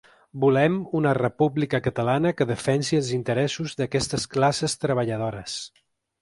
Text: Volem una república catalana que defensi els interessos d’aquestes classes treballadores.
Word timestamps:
Volem 0.43 0.77
una 0.99 1.11
república 1.17 1.79
catalana 1.87 2.31
que 2.39 2.47
defensi 2.53 2.99
els 3.01 3.11
interessos 3.19 3.77
d’aquestes 3.83 4.27
classes 4.37 4.77
treballadores. 4.87 5.61